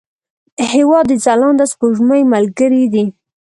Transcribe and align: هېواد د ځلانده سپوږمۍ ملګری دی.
هېواد 0.73 1.05
د 1.09 1.13
ځلانده 1.25 1.65
سپوږمۍ 1.71 2.21
ملګری 2.33 2.83
دی. 2.93 3.05